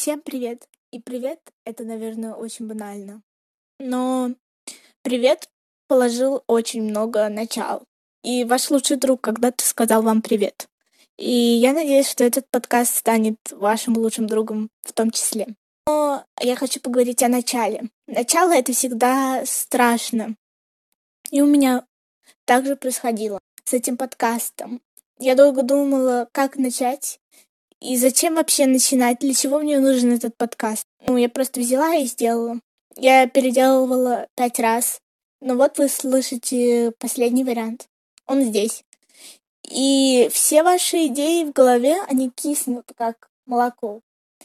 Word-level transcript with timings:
Всем 0.00 0.22
привет! 0.22 0.66
И 0.92 0.98
привет— 0.98 1.40
это, 1.66 1.84
наверное, 1.84 2.32
очень 2.32 2.66
банально. 2.66 3.20
Но 3.78 4.30
привет 5.02 5.50
положил 5.88 6.42
очень 6.46 6.84
много 6.84 7.28
начал. 7.28 7.82
И 8.24 8.44
ваш 8.44 8.70
лучший 8.70 8.96
друг 8.96 9.20
когда-то 9.20 9.62
сказал 9.62 10.00
вам 10.00 10.22
привет. 10.22 10.70
И 11.18 11.30
я 11.30 11.74
надеюсь, 11.74 12.08
что 12.08 12.24
этот 12.24 12.48
подкаст 12.48 12.96
станет 12.96 13.36
вашим 13.50 13.94
лучшим 13.94 14.26
другом 14.26 14.70
в 14.80 14.94
том 14.94 15.10
числе. 15.10 15.48
Но 15.86 16.24
я 16.40 16.56
хочу 16.56 16.80
поговорить 16.80 17.22
о 17.22 17.28
начале. 17.28 17.90
Начало— 18.06 18.52
это 18.54 18.72
всегда 18.72 19.44
страшно. 19.44 20.34
И 21.30 21.42
у 21.42 21.46
меня 21.46 21.84
также 22.46 22.74
происходило 22.74 23.38
с 23.64 23.74
этим 23.74 23.98
подкастом. 23.98 24.80
Я 25.18 25.34
долго 25.34 25.62
думала, 25.62 26.26
как 26.32 26.56
начать, 26.56 27.20
и 27.80 27.96
зачем 27.96 28.34
вообще 28.34 28.66
начинать? 28.66 29.20
Для 29.20 29.34
чего 29.34 29.58
мне 29.58 29.78
нужен 29.78 30.12
этот 30.12 30.36
подкаст? 30.36 30.84
Ну, 31.06 31.16
я 31.16 31.28
просто 31.28 31.60
взяла 31.60 31.94
и 31.96 32.04
сделала. 32.04 32.60
Я 32.96 33.26
переделывала 33.26 34.26
пять 34.36 34.58
раз. 34.58 35.00
Но 35.40 35.54
вот 35.54 35.78
вы 35.78 35.88
слышите 35.88 36.92
последний 36.98 37.44
вариант. 37.44 37.88
Он 38.26 38.42
здесь. 38.42 38.84
И 39.70 40.28
все 40.32 40.62
ваши 40.62 41.06
идеи 41.06 41.44
в 41.44 41.52
голове, 41.52 41.96
они 42.08 42.30
киснут, 42.30 42.86
как 42.96 43.28
молоко, 43.46 44.00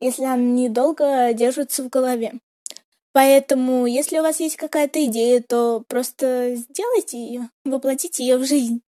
если 0.00 0.24
они 0.24 0.68
долго 0.68 1.32
держатся 1.32 1.82
в 1.82 1.88
голове. 1.88 2.34
Поэтому, 3.12 3.86
если 3.86 4.18
у 4.18 4.22
вас 4.22 4.40
есть 4.40 4.56
какая-то 4.56 5.04
идея, 5.06 5.42
то 5.42 5.82
просто 5.88 6.54
сделайте 6.54 7.18
ее, 7.18 7.50
воплотите 7.64 8.24
ее 8.24 8.36
в 8.38 8.46
жизнь. 8.46 8.80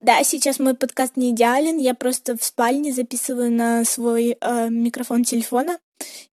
Да, 0.00 0.22
сейчас 0.24 0.58
мой 0.58 0.74
подкаст 0.74 1.16
не 1.16 1.30
идеален, 1.30 1.78
я 1.78 1.94
просто 1.94 2.36
в 2.36 2.44
спальне 2.44 2.92
записываю 2.92 3.50
на 3.50 3.84
свой 3.84 4.36
э, 4.40 4.68
микрофон 4.68 5.24
телефона. 5.24 5.78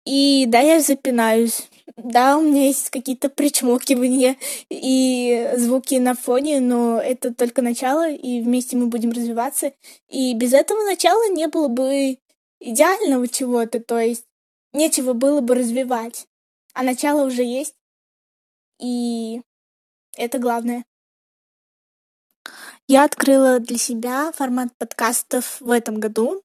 И 0.04 0.44
да, 0.46 0.60
я 0.60 0.80
запинаюсь. 0.80 1.68
Да, 1.96 2.36
у 2.38 2.42
меня 2.42 2.66
есть 2.66 2.90
какие-то 2.90 3.28
причмокивания 3.28 4.36
и 4.68 5.50
звуки 5.56 5.94
на 5.94 6.14
фоне, 6.14 6.60
но 6.60 7.00
это 7.00 7.34
только 7.34 7.62
начало, 7.62 8.10
и 8.10 8.40
вместе 8.40 8.76
мы 8.76 8.86
будем 8.86 9.10
развиваться. 9.10 9.72
И 10.08 10.34
без 10.34 10.52
этого 10.52 10.82
начала 10.84 11.28
не 11.30 11.48
было 11.48 11.68
бы 11.68 12.18
идеального 12.60 13.26
чего-то, 13.26 13.80
то 13.80 13.98
есть 13.98 14.26
нечего 14.72 15.12
было 15.12 15.40
бы 15.40 15.54
развивать. 15.54 16.26
А 16.74 16.82
начало 16.82 17.26
уже 17.26 17.42
есть, 17.42 17.74
и 18.78 19.40
это 20.16 20.38
главное. 20.38 20.84
Я 22.88 23.04
открыла 23.04 23.58
для 23.58 23.78
себя 23.78 24.32
формат 24.32 24.68
подкастов 24.78 25.60
в 25.60 25.70
этом 25.70 26.00
году. 26.00 26.42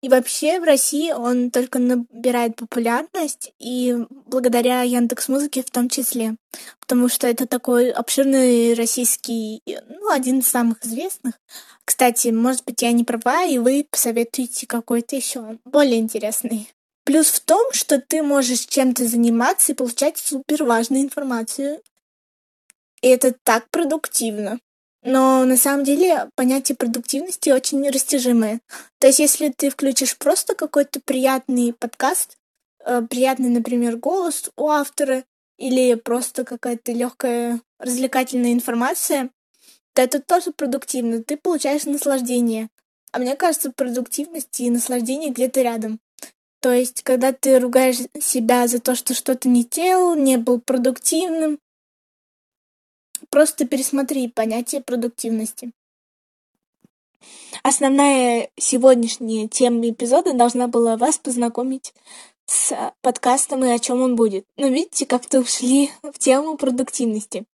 И 0.00 0.08
вообще 0.08 0.60
в 0.60 0.64
России 0.64 1.10
он 1.10 1.50
только 1.50 1.80
набирает 1.80 2.54
популярность, 2.54 3.52
и 3.58 3.96
благодаря 4.26 4.82
Яндекс 4.82 5.26
Музыке 5.28 5.64
в 5.64 5.70
том 5.70 5.88
числе. 5.88 6.36
Потому 6.78 7.08
что 7.08 7.26
это 7.26 7.46
такой 7.46 7.90
обширный 7.90 8.74
российский, 8.74 9.60
ну, 9.66 10.10
один 10.10 10.38
из 10.38 10.46
самых 10.46 10.84
известных. 10.84 11.34
Кстати, 11.84 12.28
может 12.28 12.64
быть, 12.64 12.80
я 12.80 12.92
не 12.92 13.02
права, 13.02 13.42
и 13.44 13.58
вы 13.58 13.88
посоветуете 13.90 14.68
какой-то 14.68 15.16
еще 15.16 15.58
более 15.64 15.98
интересный. 15.98 16.68
Плюс 17.04 17.28
в 17.28 17.40
том, 17.40 17.72
что 17.72 18.00
ты 18.00 18.22
можешь 18.22 18.66
чем-то 18.66 19.04
заниматься 19.04 19.72
и 19.72 19.74
получать 19.74 20.18
супер 20.18 20.62
важную 20.62 21.02
информацию. 21.02 21.80
И 23.00 23.08
это 23.08 23.34
так 23.42 23.68
продуктивно. 23.70 24.60
Но 25.02 25.44
на 25.44 25.56
самом 25.56 25.84
деле 25.84 26.28
понятие 26.34 26.76
продуктивности 26.76 27.50
очень 27.50 27.88
растяжимое. 27.88 28.60
То 28.98 29.06
есть 29.06 29.20
если 29.20 29.50
ты 29.50 29.70
включишь 29.70 30.16
просто 30.18 30.54
какой-то 30.54 31.00
приятный 31.00 31.72
подкаст, 31.72 32.36
э, 32.84 33.02
приятный, 33.08 33.48
например, 33.48 33.96
голос 33.96 34.50
у 34.56 34.68
автора, 34.68 35.24
или 35.58 35.94
просто 35.94 36.44
какая-то 36.44 36.92
легкая 36.92 37.60
развлекательная 37.78 38.52
информация, 38.52 39.30
то 39.92 40.02
это 40.02 40.20
тоже 40.20 40.52
продуктивно. 40.52 41.22
Ты 41.22 41.36
получаешь 41.36 41.84
наслаждение. 41.84 42.68
А 43.12 43.18
мне 43.18 43.34
кажется, 43.34 43.72
продуктивность 43.72 44.60
и 44.60 44.70
наслаждение 44.70 45.30
где-то 45.30 45.62
рядом. 45.62 45.98
То 46.60 46.72
есть, 46.72 47.02
когда 47.02 47.32
ты 47.32 47.58
ругаешь 47.58 47.98
себя 48.20 48.66
за 48.66 48.80
то, 48.80 48.94
что 48.94 49.14
что-то 49.14 49.48
не 49.48 49.64
делал, 49.64 50.14
не 50.14 50.36
был 50.36 50.60
продуктивным, 50.60 51.58
Просто 53.30 53.66
пересмотри 53.66 54.28
понятие 54.28 54.80
продуктивности. 54.80 55.72
Основная 57.62 58.50
сегодняшняя 58.56 59.48
тема 59.48 59.88
эпизода 59.90 60.32
должна 60.32 60.68
была 60.68 60.96
вас 60.96 61.18
познакомить 61.18 61.92
с 62.46 62.74
подкастом 63.02 63.64
и 63.64 63.68
о 63.68 63.78
чем 63.78 64.00
он 64.00 64.16
будет. 64.16 64.44
Но 64.56 64.68
видите, 64.68 65.04
как-то 65.04 65.40
ушли 65.40 65.90
в 66.02 66.18
тему 66.18 66.56
продуктивности. 66.56 67.44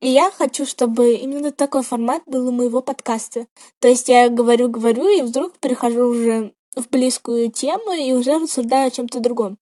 И 0.00 0.08
я 0.08 0.30
хочу, 0.30 0.64
чтобы 0.64 1.14
именно 1.14 1.52
такой 1.52 1.82
формат 1.82 2.22
был 2.26 2.48
у 2.48 2.52
моего 2.52 2.80
подкаста. 2.80 3.46
То 3.80 3.88
есть 3.88 4.08
я 4.08 4.30
говорю-говорю, 4.30 5.06
и 5.08 5.22
вдруг 5.22 5.58
перехожу 5.58 6.06
уже 6.06 6.54
в 6.74 6.88
близкую 6.88 7.50
тему 7.50 7.92
и 7.92 8.12
уже 8.12 8.38
рассуждаю 8.38 8.88
о 8.88 8.90
чем-то 8.90 9.20
другом. 9.20 9.58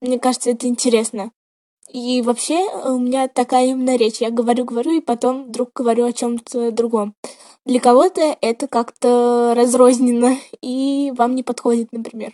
Мне 0.00 0.20
кажется, 0.20 0.50
это 0.50 0.68
интересно. 0.68 1.32
И 1.92 2.22
вообще 2.22 2.56
у 2.86 2.98
меня 2.98 3.28
такая 3.28 3.66
именно 3.66 3.96
речь. 3.96 4.22
Я 4.22 4.30
говорю-говорю, 4.30 4.92
и 4.92 5.00
потом 5.02 5.44
вдруг 5.44 5.72
говорю 5.74 6.06
о 6.06 6.12
чем-то 6.14 6.70
другом. 6.70 7.14
Для 7.66 7.80
кого-то 7.80 8.34
это 8.40 8.66
как-то 8.66 9.52
разрозненно, 9.54 10.38
и 10.62 11.12
вам 11.14 11.34
не 11.34 11.42
подходит, 11.42 11.92
например. 11.92 12.32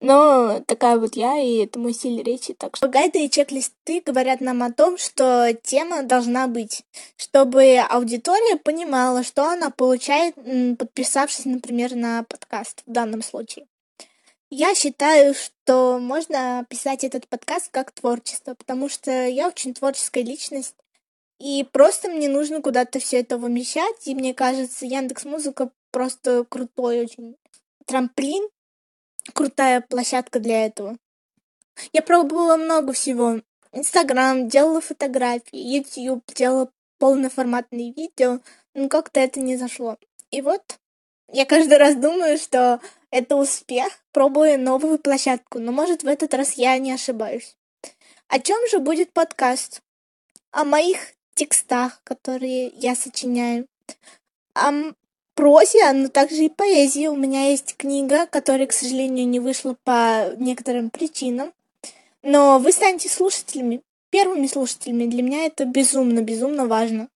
Но 0.00 0.60
такая 0.66 0.96
вот 0.98 1.16
я, 1.16 1.38
и 1.38 1.56
это 1.56 1.78
мой 1.78 1.92
стиль 1.92 2.22
речи. 2.22 2.54
Так 2.54 2.76
что 2.76 2.88
гайды 2.88 3.26
и 3.26 3.30
чек-листы 3.30 4.00
говорят 4.00 4.40
нам 4.40 4.62
о 4.62 4.72
том, 4.72 4.96
что 4.96 5.52
тема 5.62 6.02
должна 6.02 6.46
быть, 6.46 6.84
чтобы 7.16 7.78
аудитория 7.78 8.56
понимала, 8.56 9.22
что 9.22 9.50
она 9.50 9.68
получает, 9.68 10.34
подписавшись, 10.78 11.44
например, 11.44 11.94
на 11.94 12.22
подкаст 12.22 12.84
в 12.86 12.90
данном 12.90 13.22
случае. 13.22 13.66
Я 14.50 14.74
считаю, 14.74 15.34
что 15.34 15.98
можно 15.98 16.64
писать 16.70 17.04
этот 17.04 17.28
подкаст 17.28 17.70
как 17.70 17.92
творчество, 17.92 18.54
потому 18.54 18.88
что 18.88 19.26
я 19.26 19.48
очень 19.48 19.74
творческая 19.74 20.22
личность, 20.22 20.74
и 21.38 21.68
просто 21.70 22.08
мне 22.08 22.30
нужно 22.30 22.62
куда-то 22.62 22.98
все 22.98 23.20
это 23.20 23.36
вымещать, 23.36 24.06
и 24.06 24.14
мне 24.14 24.32
кажется, 24.32 24.86
Яндекс 24.86 25.26
Музыка 25.26 25.70
просто 25.90 26.46
крутой 26.48 27.02
очень 27.02 27.36
трамплин, 27.84 28.48
крутая 29.34 29.82
площадка 29.82 30.40
для 30.40 30.64
этого. 30.64 30.96
Я 31.92 32.00
пробовала 32.00 32.56
много 32.56 32.94
всего. 32.94 33.42
Инстаграм, 33.72 34.48
делала 34.48 34.80
фотографии, 34.80 35.58
YouTube, 35.58 36.24
делала 36.34 36.70
полноформатные 36.98 37.92
видео, 37.92 38.40
но 38.74 38.88
как-то 38.88 39.20
это 39.20 39.40
не 39.40 39.58
зашло. 39.58 39.98
И 40.30 40.40
вот 40.40 40.77
я 41.30 41.44
каждый 41.44 41.76
раз 41.78 41.94
думаю, 41.94 42.38
что 42.38 42.80
это 43.10 43.36
успех, 43.36 43.88
пробуя 44.12 44.56
новую 44.56 44.98
площадку, 44.98 45.58
но 45.58 45.72
может 45.72 46.02
в 46.02 46.08
этот 46.08 46.34
раз 46.34 46.54
я 46.54 46.76
не 46.78 46.92
ошибаюсь. 46.92 47.56
О 48.28 48.38
чем 48.38 48.58
же 48.70 48.78
будет 48.78 49.12
подкаст? 49.12 49.82
О 50.50 50.64
моих 50.64 50.98
текстах, 51.34 52.00
которые 52.04 52.68
я 52.68 52.94
сочиняю. 52.94 53.66
О 54.54 54.72
прозе, 55.34 55.92
но 55.92 56.08
также 56.08 56.44
и 56.44 56.48
поэзии. 56.48 57.06
У 57.06 57.16
меня 57.16 57.50
есть 57.50 57.76
книга, 57.76 58.26
которая, 58.26 58.66
к 58.66 58.72
сожалению, 58.72 59.28
не 59.28 59.40
вышла 59.40 59.76
по 59.84 60.34
некоторым 60.36 60.90
причинам. 60.90 61.52
Но 62.22 62.58
вы 62.58 62.72
станете 62.72 63.08
слушателями, 63.08 63.82
первыми 64.10 64.46
слушателями. 64.46 65.06
Для 65.06 65.22
меня 65.22 65.46
это 65.46 65.64
безумно, 65.64 66.22
безумно 66.22 66.66
важно. 66.66 67.08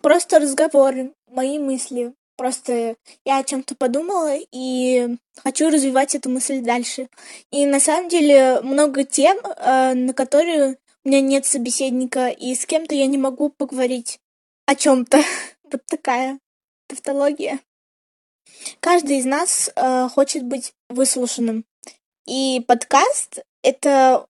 Просто 0.00 0.38
разговоры, 0.38 1.12
мои 1.28 1.58
мысли, 1.58 2.14
Просто 2.40 2.96
я 3.26 3.36
о 3.36 3.44
чем-то 3.44 3.74
подумала 3.74 4.34
и 4.50 5.08
хочу 5.44 5.68
развивать 5.68 6.14
эту 6.14 6.30
мысль 6.30 6.62
дальше. 6.62 7.10
И 7.50 7.66
на 7.66 7.80
самом 7.80 8.08
деле 8.08 8.62
много 8.62 9.04
тем, 9.04 9.36
э, 9.44 9.92
на 9.92 10.14
которые 10.14 10.78
у 11.04 11.08
меня 11.10 11.20
нет 11.20 11.44
собеседника, 11.44 12.28
и 12.28 12.54
с 12.54 12.64
кем-то 12.64 12.94
я 12.94 13.04
не 13.04 13.18
могу 13.18 13.50
поговорить 13.50 14.20
о 14.64 14.74
чем-то. 14.74 15.22
Вот 15.70 15.82
такая 15.86 16.40
тавтология. 16.88 17.60
Каждый 18.80 19.18
из 19.18 19.26
нас 19.26 19.70
э, 19.76 20.08
хочет 20.08 20.42
быть 20.42 20.72
выслушанным. 20.88 21.66
И 22.26 22.64
подкаст— 22.66 23.40
это 23.62 24.26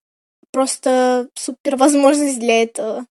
просто 0.50 1.28
супер 1.36 1.76
возможность 1.76 2.40
для 2.40 2.64
этого. 2.64 3.06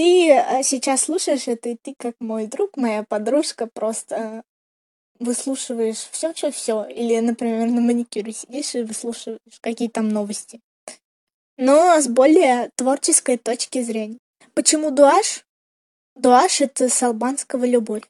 Ты 0.00 0.30
э, 0.30 0.62
сейчас 0.62 1.02
слушаешь 1.02 1.46
это, 1.46 1.68
и 1.68 1.76
ты 1.76 1.94
как 1.94 2.14
мой 2.20 2.46
друг, 2.46 2.78
моя 2.78 3.04
подружка, 3.06 3.66
просто 3.66 4.44
выслушиваешь 5.18 6.08
все, 6.10 6.32
все, 6.32 6.50
все. 6.50 6.86
Или, 6.86 7.18
например, 7.20 7.68
на 7.68 7.82
маникюре 7.82 8.32
сидишь 8.32 8.74
и 8.74 8.82
выслушиваешь 8.82 9.60
какие 9.60 9.90
там 9.90 10.08
новости. 10.08 10.62
Но 11.58 12.00
с 12.00 12.08
более 12.08 12.70
творческой 12.76 13.36
точки 13.36 13.82
зрения. 13.82 14.16
Почему 14.54 14.90
дуаш? 14.90 15.44
Дуаш— 16.16 16.60
это 16.62 16.88
с 16.88 17.02
албанского 17.02 17.66
любовь. 17.66 18.04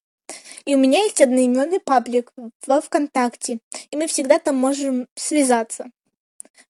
И 0.67 0.77
у 0.77 0.79
меня 0.79 1.03
есть 1.03 1.21
одноименный 1.21 1.81
паблик 1.81 2.33
во 2.69 2.81
ВКонтакте, 2.81 3.59
и 3.91 3.97
мы 3.97 4.07
всегда 4.07 4.39
там 4.39 4.55
можем 4.55 5.09
связаться. 5.17 5.91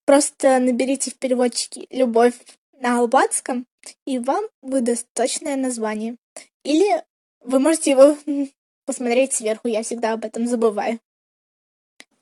Просто 0.05 0.57
наберите 0.57 1.11
в 1.11 1.19
переводчике 1.19 1.85
«Любовь» 1.91 2.33
на 2.81 2.99
албанском, 2.99 3.67
и 4.05 4.19
вам 4.19 4.43
выдаст 4.61 5.07
точное 5.13 5.55
название. 5.55 6.17
Или 6.63 7.03
вы 7.39 7.59
можете 7.59 7.91
его 7.91 8.17
посмотреть 8.85 9.33
сверху, 9.33 9.67
я 9.67 9.83
всегда 9.83 10.13
об 10.13 10.25
этом 10.25 10.47
забываю. 10.47 10.99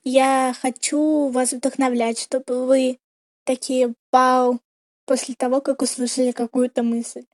Я 0.04 0.54
хочу 0.62 1.30
вас 1.30 1.54
вдохновлять, 1.54 2.20
чтобы 2.20 2.66
вы 2.66 3.00
такие 3.44 3.94
«Вау!» 4.12 4.60
после 5.06 5.36
того, 5.36 5.62
как 5.62 5.82
услышали 5.82 6.32
какую-то 6.32 6.84
мысль. 6.84 7.26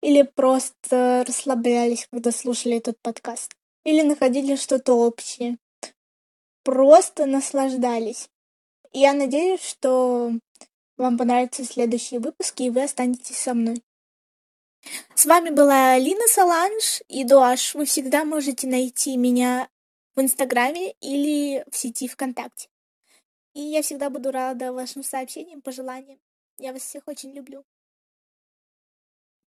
Или 0.00 0.22
просто 0.22 1.24
расслаблялись, 1.26 2.06
когда 2.10 2.30
слушали 2.30 2.76
этот 2.76 2.98
подкаст. 3.00 3.52
Или 3.84 4.02
находили 4.02 4.56
что-то 4.56 4.94
общее. 4.94 5.58
Просто 6.62 7.26
наслаждались. 7.26 8.28
Я 8.92 9.12
надеюсь, 9.12 9.62
что 9.62 10.32
вам 10.96 11.18
понравятся 11.18 11.64
следующие 11.64 12.20
выпуски, 12.20 12.64
и 12.64 12.70
вы 12.70 12.84
останетесь 12.84 13.38
со 13.38 13.54
мной. 13.54 13.82
С 15.14 15.26
вами 15.26 15.50
была 15.50 15.92
Алина 15.92 16.26
Саланж 16.28 17.02
и 17.08 17.24
Дуаш. 17.24 17.74
Вы 17.74 17.84
всегда 17.86 18.24
можете 18.24 18.66
найти 18.66 19.16
меня 19.16 19.68
в 20.14 20.20
Инстаграме 20.20 20.92
или 21.00 21.64
в 21.70 21.76
сети 21.76 22.06
ВКонтакте. 22.06 22.68
И 23.54 23.60
я 23.60 23.82
всегда 23.82 24.10
буду 24.10 24.30
рада 24.30 24.72
вашим 24.72 25.02
сообщениям, 25.02 25.62
пожеланиям. 25.62 26.18
Я 26.58 26.72
вас 26.72 26.82
всех 26.82 27.04
очень 27.06 27.32
люблю. 27.32 27.64